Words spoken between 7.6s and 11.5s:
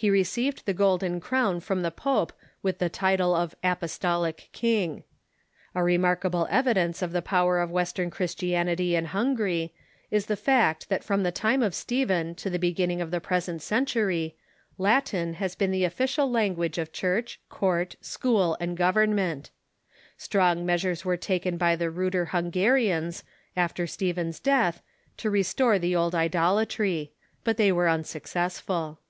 Western Christianity in Hungary is the fact that from the